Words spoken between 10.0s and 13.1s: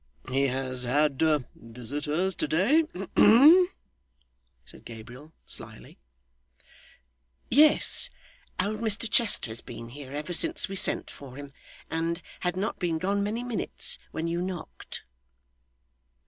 ever since we sent for him, and had not been